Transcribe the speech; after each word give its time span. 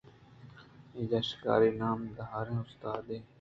اجہ 0.97 1.19
شکاری 1.29 1.71
نامداریں 1.79 2.59
استادے 2.61 3.17